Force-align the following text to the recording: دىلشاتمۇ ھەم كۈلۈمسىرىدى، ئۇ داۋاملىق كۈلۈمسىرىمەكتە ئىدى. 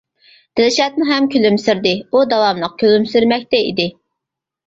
دىلشاتمۇ 0.59 1.05
ھەم 1.09 1.25
كۈلۈمسىرىدى، 1.33 1.91
ئۇ 2.11 2.23
داۋاملىق 2.33 2.73
كۈلۈمسىرىمەكتە 2.83 3.63
ئىدى. 3.67 3.87